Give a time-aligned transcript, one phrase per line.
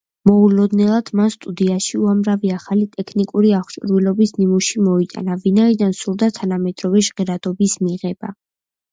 [0.27, 8.33] მოულოდნელად მან სტუდიაში უამრავი ახალი ტექნიკური აღჭურვილობის ნიმუში მოიტანა, ვინაიდან სურდა თანამედროვე ჟღერადობის მიღება.